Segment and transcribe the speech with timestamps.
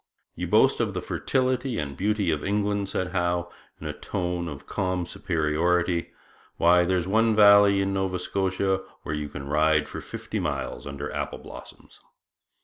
[0.33, 4.65] 'You boast of the fertility and beauty of England,' said Howe, in a tone of
[4.65, 6.09] calm superiority;
[6.57, 11.13] 'why, there's one valley in Nova Scotia where you can ride for fifty miles under
[11.13, 11.99] apple blossoms.'